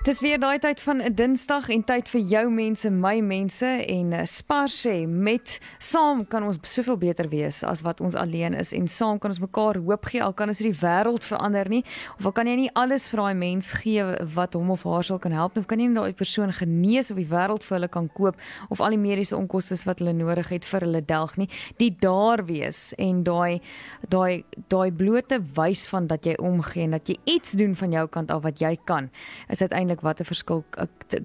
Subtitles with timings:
[0.00, 4.12] Dis weer daai tyd van 'n Dinsdag en tyd vir jou mense, my mense en
[4.12, 8.72] uh, Spar sê met saam kan ons soveel beter wees as wat ons alleen is
[8.72, 11.84] en saam kan ons mekaar hoop gee al kan ons nie die wêreld verander nie
[12.18, 15.18] of al kan jy nie alles vir daai mens gee wat hom of haar sal
[15.18, 18.08] kan help of kan jy nie daai persoon genees of die wêreld vir hulle kan
[18.08, 18.40] koop
[18.70, 21.48] of al die mediese onkoste wat hulle nodig het vir hulle delg nie.
[21.76, 23.60] Die daar wees en daai
[24.08, 28.08] daai daai blote wys van dat jy omgee en dat jy iets doen van jou
[28.08, 29.10] kant af wat jy kan
[29.50, 30.64] is uiteindelik uiteindelik wat 'n verskil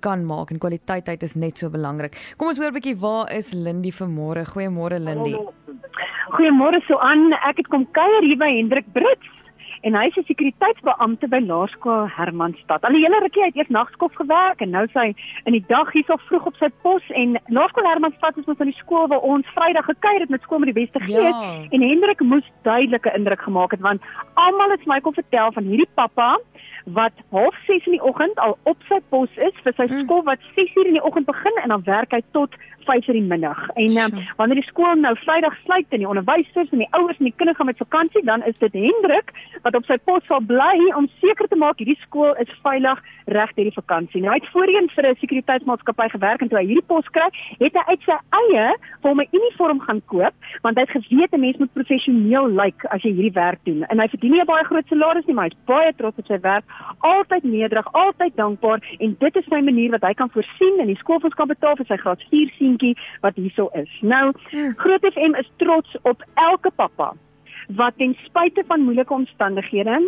[0.00, 2.34] kan maak en kwaliteit is net so belangrik.
[2.36, 4.44] Kom ons hoor 'n bietjie waar is Lindy vanmôre?
[4.44, 5.36] Goeiemôre Lindy.
[6.30, 7.32] Goeiemôre so aan.
[7.32, 9.28] Ek het kom kuier hier by Hendrik Brits
[9.82, 12.84] en hy is 'n sekuriteitsbeampte by Laerskool Hermanstad.
[12.84, 16.16] Al die hele rukkie het eers nagskof gewerk en nou sy in die dag hierso
[16.16, 19.84] vroeg op sy pos en Laerskool Hermanstad is mos van die skool waar ons Vrydag
[19.84, 21.64] gekuier het met skool met die beste gees ja.
[21.70, 24.02] en Hendrik moes duidelike indruk gemaak het want
[24.34, 26.38] almal het my kom vertel van hierdie pappa
[26.84, 30.04] wat half 6 in die oggend al op sy pos is vir sy mm.
[30.04, 33.18] skool wat 6 uur in die oggend begin en dan werk hy tot 5 uur
[33.18, 33.68] die middag.
[33.68, 37.28] En um, wanneer die skool nou Vrydag sluit en die onderwysers en die ouers en
[37.28, 39.32] die kinders gaan met vakansie, dan is dit Hendrik
[39.62, 43.52] wat op sy pos sal bly om seker te maak hierdie skool is veilig reg
[43.54, 44.22] deur die vakansie.
[44.22, 47.74] Nou hy het voorheen vir 'n sekurititeitsmaatskappy gewerk en toe hy hierdie pos kry, het
[47.74, 48.66] hy uit sy eie
[49.02, 52.58] vir hom 'n uniform gaan koop want hy het geweet 'n mens moet professioneel lyk
[52.64, 53.84] like as jy hierdie werk doen.
[53.90, 56.40] En hy verdien nie 'n baie groot salaris nie, maar hy's baie trots op sy
[56.40, 56.64] werk
[56.98, 60.98] altyd nederig, altyd dankbaar en dit is sy manier wat hy kan voorsien en die
[61.00, 63.90] skoolfonds kan betaal vir sy graad 4 seentjie wat hierso is.
[64.00, 64.74] Nou, hmm.
[64.82, 67.12] Groot FM is trots op elke pappa
[67.78, 70.00] wat ten spyte van moeilike omstandighede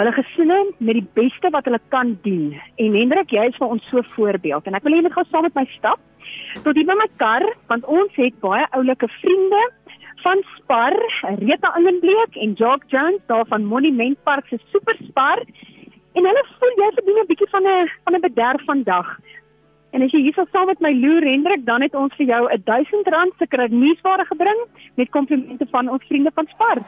[0.00, 2.54] hulle gesinne met die beste wat hulle kan dien.
[2.80, 5.26] En Hendrik, jy is vir ons so voorbeeld en ek wil hê jy moet gou
[5.28, 6.00] saam met my stap
[6.64, 9.60] tot hier by my kar want ons het baie oulike vriende
[10.20, 10.96] van Spar,
[11.40, 15.44] Rita Ingenbleek en Jock Jones daar van Monument Park se Superspar
[16.12, 19.18] En hulle voel jy verdien 'n bietjie van 'n van 'n bederf vandag.
[19.90, 22.62] En as jy hierso saam met my Lou Hendrik, dan het ons vir jou 'n
[22.62, 24.60] R1000 se kredietware gebring
[24.94, 26.78] met komplimente van ons vriende van Spar.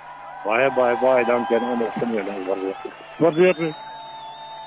[0.45, 2.77] Baie baie baie dankie aan almal van julle waardeer.
[3.19, 3.75] Waardeer.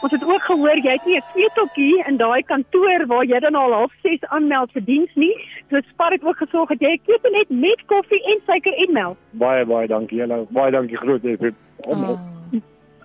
[0.01, 3.55] Ons het ook gehoor jy het nie 'n keteltjie in daai kantoor waar jy dan
[3.55, 5.35] al half 6 aanmeld vir diens nie.
[5.69, 8.93] So Spar het ook gesorg dat jy 'n ketel net met koffie en suiker en
[8.93, 9.17] melk.
[9.31, 10.45] Baie baie dankie julle.
[10.49, 11.53] Baie dankie groot ek.
[11.87, 12.19] Oh.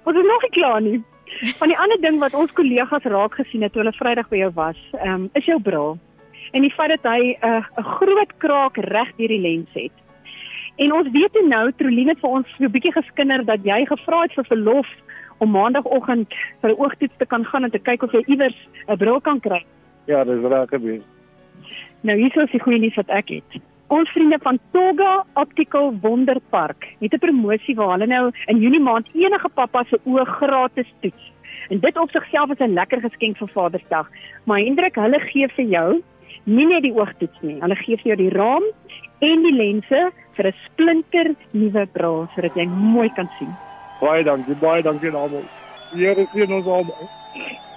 [0.05, 1.05] Ons is nog nie klaar nie.
[1.59, 4.51] Van die ander ding wat ons kollegas raak gesien het toe hulle Vrydag by jou
[4.55, 5.99] was, um, is jou bril.
[6.53, 7.65] En die feit dat hy 'n uh,
[7.99, 9.93] groot kraak reg deur die lens het.
[10.77, 14.23] En ons weet nou Troline het vir ons so 'n bietjie geskinder dat jy gevra
[14.23, 14.89] het vir verlof
[15.39, 18.57] om maandagooggend vir 'n oogtoets te kan gaan en te kyk of jy iewers
[18.89, 19.65] 'n bril kan kry.
[20.07, 21.01] Ja, dis reg gebeur.
[22.01, 23.61] Nou hier is die goeie nuus wat ek het.
[23.91, 29.09] Ons vriende van Toga Optical Wonderpark het 'n promosie waar hulle nou in Junie maand
[29.13, 31.33] enige pappa se oë gratis toets.
[31.69, 34.09] En dit op sigself is 'n lekker geskenk vir Vadersdag.
[34.45, 36.03] Maar Hendrik, hulle gee vir jou
[36.45, 37.61] nie net die oogtoets nie.
[37.61, 38.63] Hulle gee vir jou die raam
[39.19, 43.57] en die lense vir 'n splinter nuwe bril sodat jy mooi kan sien.
[44.01, 45.45] Baie dankie, baie dankie almal.
[45.93, 47.09] Here sien ons almal.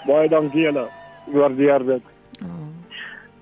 [0.05, 0.87] Baie dankie julle.
[1.25, 2.03] Waardeer dit.
[2.43, 2.47] Oh.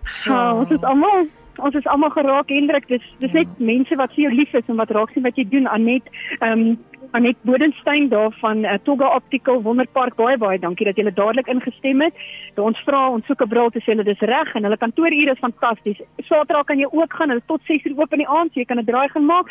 [0.06, 1.28] So, ons is almal
[1.62, 3.66] ons is almal geraak Hendrik dis dis net ja.
[3.72, 6.52] mense wat vir jou lief is en wat raak sien wat jy doen Anet ehm
[6.52, 6.80] um,
[7.12, 12.02] Anet Bodenstein daar van uh, Toga Optical Wonderpark baie baie dankie dat julle dadelik ingestem
[12.02, 12.14] het.
[12.56, 15.32] Dat ons vra ons soek 'n bril te sê hulle dis reg en hulle kantoorure
[15.32, 16.00] is fantasties.
[16.24, 18.80] Saterdag kan jy ook gaan, hulle tot 6:00 oop in die aand, so jy kan
[18.80, 19.48] 'n draai gaan maak.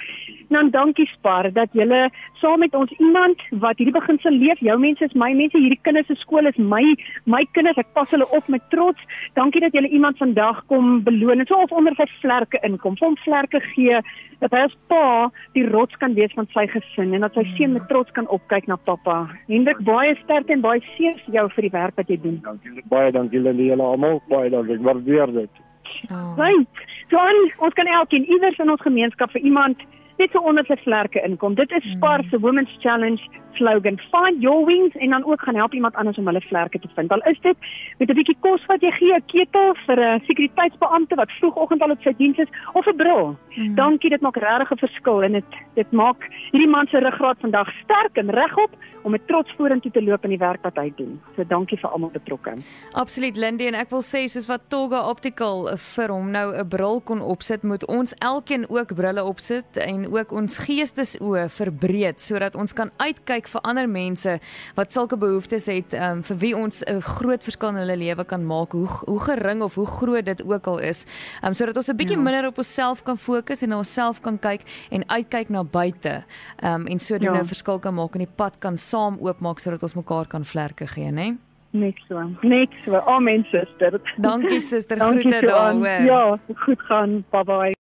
[0.48, 2.10] Dan dankie Spar dat julle
[2.40, 4.58] saam met ons iemand wat hierdie beginsel leef.
[4.60, 6.96] Jou mense is my mense, hierdie kinders se skool is my
[7.26, 7.76] my kinders.
[7.76, 9.00] Ek pas hulle op met trots.
[9.34, 11.46] Dankie dat julle iemand vandag kom beloon.
[11.46, 14.00] So of onder sy vlerke inkom, hom vlerke gee
[14.40, 17.72] dat hy as pa die rots kan wees van sy gesin en dat sy seun
[17.76, 19.22] met trots kan opkyk na pappa.
[19.48, 22.40] Hendrik, baie sterk en baie seën vir jou vir die werk wat jy doen.
[22.44, 24.20] Dankie baie, dankie julle almal.
[24.28, 24.78] Baie dankie.
[24.78, 25.64] Ek waardeer dit.
[26.10, 26.34] Oh.
[26.38, 26.84] Right.
[27.10, 27.18] So,
[27.66, 29.82] ons kan elkeen iewers in ons gemeenskap vir iemand
[30.20, 31.56] net so onder sy vlerke inkom.
[31.58, 32.42] Dit is Spar se mm.
[32.44, 33.22] Women's Challenge
[33.54, 33.98] slogan.
[34.10, 37.12] Find your wings en dan ook gaan help iemand anders om hulle vlerke te vind.
[37.12, 37.56] Al is dit
[37.98, 41.90] met 'n bietjie kos wat jy gee, 'n ketel vir 'n sekuriteitsbeampte wat vroegoggend al
[41.90, 43.36] op sy diens is of 'n bril.
[43.56, 43.74] Mm.
[43.74, 45.44] Dankie, dit maak regtig 'n verskil en dit
[45.74, 48.70] dit maak hierdie man se ruggraat vandag sterk en regop
[49.02, 51.16] om met trots vorentoe te loop in die werk wat hy doen.
[51.36, 52.54] So dankie vir almal betrokke.
[52.92, 57.00] Absoluut Lindy en ek wil sê soos wat Toga Optical vir hom nou 'n bril
[57.00, 62.72] kon opsit, moet ons elkeen ook brille opsit en ook ons geestesoë verbreed sodat ons
[62.72, 64.38] kan uitkyk vir ander mense
[64.74, 68.46] wat sulke behoeftes het um, vir wie ons 'n groot verskil in hulle lewe kan
[68.46, 71.06] maak hoe hoe gering of hoe groot dit ook al is
[71.44, 72.22] um, sodat ons 'n bietjie ja.
[72.22, 76.22] minder op onsself kan fokus en na onsself kan kyk en uitkyk na buite
[76.64, 77.44] um, en sodoende 'n ja.
[77.44, 81.10] verskil kan maak en die pad kan saam oopmaak sodat ons mekaar kan vlerke gee
[81.10, 81.36] nê
[81.72, 82.18] Net so.
[82.42, 82.94] Net so.
[83.06, 84.00] Amen suster.
[84.16, 85.82] Dankie suster, Dankie groete Johan.
[85.82, 86.06] daar hoor.
[86.06, 87.24] Ja, goed gaan.
[87.30, 87.74] Bye bye.